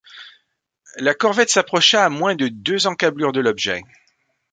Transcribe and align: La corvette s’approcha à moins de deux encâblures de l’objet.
La 0.97 1.13
corvette 1.13 1.51
s’approcha 1.51 2.03
à 2.03 2.09
moins 2.09 2.33
de 2.33 2.47
deux 2.47 2.87
encâblures 2.87 3.33
de 3.33 3.39
l’objet. 3.39 3.83